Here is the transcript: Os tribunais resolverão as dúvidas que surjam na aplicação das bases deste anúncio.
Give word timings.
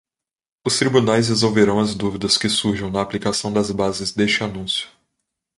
Os 0.65 0.79
tribunais 0.79 1.29
resolverão 1.29 1.79
as 1.79 1.93
dúvidas 1.93 2.35
que 2.35 2.49
surjam 2.49 2.89
na 2.89 3.03
aplicação 3.03 3.53
das 3.53 3.69
bases 3.69 4.11
deste 4.11 4.43
anúncio. 4.43 4.89